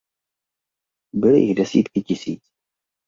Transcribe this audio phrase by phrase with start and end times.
[1.13, 2.43] Byly jich desítky tisíc.